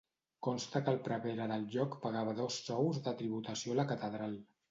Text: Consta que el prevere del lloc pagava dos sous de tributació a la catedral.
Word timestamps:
Consta 0.45 0.79
que 0.85 0.89
el 0.95 0.95
prevere 1.07 1.47
del 1.51 1.67
lloc 1.75 1.99
pagava 2.07 2.35
dos 2.41 2.57
sous 2.71 3.03
de 3.09 3.15
tributació 3.21 3.77
a 3.77 3.81
la 3.81 3.89
catedral. 3.93 4.35